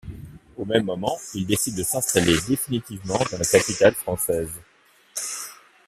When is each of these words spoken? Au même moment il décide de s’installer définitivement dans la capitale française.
Au 0.57 0.65
même 0.65 0.85
moment 0.85 1.15
il 1.35 1.45
décide 1.45 1.75
de 1.75 1.83
s’installer 1.83 2.35
définitivement 2.47 3.19
dans 3.31 3.37
la 3.37 3.45
capitale 3.45 3.93
française. 3.93 4.49